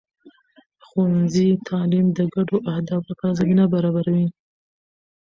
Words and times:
د 0.79 0.81
ښوونځي 0.87 1.47
تعلیم 1.67 2.07
د 2.17 2.19
ګډو 2.33 2.57
اهدافو 2.71 3.07
لپاره 3.11 3.37
زمینه 3.39 3.63
برابروي. 3.73 4.27